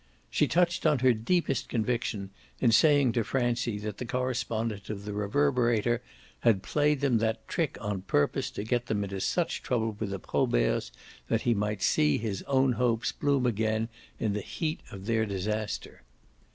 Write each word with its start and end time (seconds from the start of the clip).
She 0.31 0.45
had 0.45 0.51
touched 0.51 0.87
on 0.87 0.97
her 0.97 1.13
deepest 1.13 1.69
conviction 1.69 2.31
in 2.59 2.71
saying 2.71 3.11
to 3.11 3.23
Francie 3.23 3.77
that 3.77 3.99
the 3.99 4.05
correspondent 4.07 4.89
of 4.89 5.05
the 5.05 5.13
Reverberator 5.13 6.01
had 6.39 6.63
played 6.63 7.01
them 7.01 7.19
that 7.19 7.47
trick 7.47 7.77
on 7.79 8.01
purpose 8.01 8.49
to 8.57 8.63
get 8.63 8.87
them 8.87 9.03
into 9.03 9.21
such 9.21 9.61
trouble 9.61 9.95
with 9.99 10.09
the 10.09 10.17
Proberts 10.17 10.91
that 11.27 11.41
he 11.43 11.53
might 11.53 11.83
see 11.83 12.17
his 12.17 12.41
own 12.47 12.71
hopes 12.71 13.11
bloom 13.11 13.45
again 13.45 13.89
in 14.19 14.33
the 14.33 14.41
heat 14.41 14.79
of 14.89 15.05
their 15.05 15.23
disaster. 15.23 16.01